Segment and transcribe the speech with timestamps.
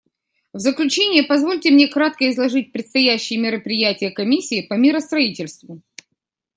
[0.51, 5.83] В заключение позвольте мне кратко изложить предстоящие мероприятия Комиссии по миростроительству.